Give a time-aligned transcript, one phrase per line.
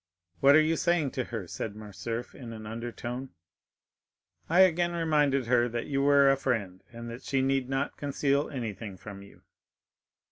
[0.39, 3.29] "What are you saying to her?" said Morcerf in an undertone.
[4.49, 8.49] "I again reminded her that you were a friend, and that she need not conceal
[8.49, 9.43] anything from you."